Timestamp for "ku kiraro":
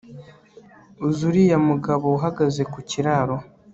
2.71-3.37